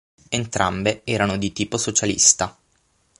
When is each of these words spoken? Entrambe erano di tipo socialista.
Entrambe 0.29 1.01
erano 1.05 1.37
di 1.37 1.53
tipo 1.53 1.77
socialista. 1.77 2.57